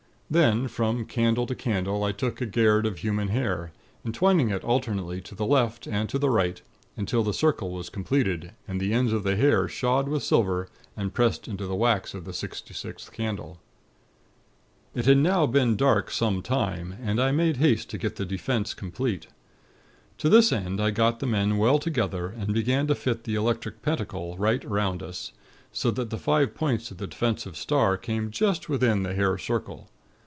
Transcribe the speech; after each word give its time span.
"Then, 0.31 0.69
from 0.69 1.03
candle 1.07 1.45
to 1.47 1.55
candle 1.55 2.05
I 2.05 2.13
took 2.13 2.39
a 2.39 2.45
'gayrd' 2.45 2.85
of 2.85 2.99
human 2.99 3.27
hair, 3.27 3.73
entwining 4.05 4.49
it 4.49 4.63
alternately 4.63 5.19
to 5.19 5.35
the 5.35 5.45
left 5.45 5.87
and 5.87 6.07
to 6.07 6.17
the 6.17 6.29
right, 6.29 6.61
until 6.95 7.21
the 7.21 7.33
circle 7.33 7.69
was 7.71 7.89
completed, 7.89 8.53
and 8.65 8.79
the 8.79 8.93
ends 8.93 9.11
of 9.11 9.23
the 9.23 9.35
hair 9.35 9.67
shod 9.67 10.07
with 10.07 10.23
silver, 10.23 10.69
and 10.95 11.13
pressed 11.13 11.49
into 11.49 11.67
the 11.67 11.75
wax 11.75 12.13
of 12.13 12.23
the 12.23 12.31
sixty 12.31 12.73
sixth 12.73 13.11
candle. 13.11 13.59
"It 14.95 15.03
had 15.05 15.17
now 15.17 15.47
been 15.47 15.75
dark 15.75 16.09
some 16.09 16.41
time, 16.41 16.95
and 17.03 17.19
I 17.21 17.33
made 17.33 17.57
haste 17.57 17.89
to 17.89 17.97
get 17.97 18.15
the 18.15 18.23
'Defense' 18.25 18.73
complete. 18.73 19.27
To 20.19 20.29
this 20.29 20.53
end, 20.53 20.79
I 20.79 20.91
got 20.91 21.19
the 21.19 21.27
men 21.27 21.57
well 21.57 21.77
together, 21.77 22.27
and 22.27 22.53
began 22.53 22.87
to 22.87 22.95
fit 22.95 23.25
the 23.25 23.35
Electric 23.35 23.81
Pentacle 23.81 24.37
right 24.37 24.63
around 24.63 25.03
us, 25.03 25.33
so 25.73 25.91
that 25.91 26.09
the 26.09 26.17
five 26.17 26.55
points 26.55 26.89
of 26.89 26.99
the 26.99 27.07
Defensive 27.07 27.57
Star 27.57 27.97
came 27.97 28.31
just 28.31 28.69
within 28.69 29.03
the 29.03 29.13
Hair 29.13 29.37
Circle. 29.37 29.89